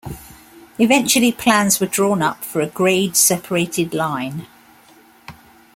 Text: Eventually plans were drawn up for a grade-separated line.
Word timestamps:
Eventually 0.79 1.31
plans 1.31 1.79
were 1.79 1.85
drawn 1.85 2.23
up 2.23 2.43
for 2.43 2.59
a 2.59 2.65
grade-separated 2.65 3.93
line. 3.93 4.47